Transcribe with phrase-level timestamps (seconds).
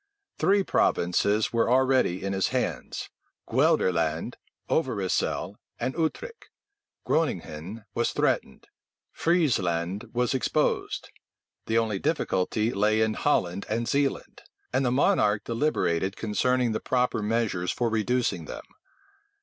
[0.39, 3.11] Three provinces were already in his hands,
[3.47, 4.33] Guelderland,
[4.67, 6.49] Overyssel, and Utrecht;
[7.05, 8.65] Groninghen was threatened;
[9.15, 11.11] Friezeland was exposed:
[11.67, 14.41] the only difficulty lay in Holland and Zealand;
[14.73, 18.65] and the monarch deliberated concerning the proper measures for reducing them.